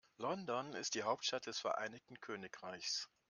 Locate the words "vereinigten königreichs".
1.59-3.07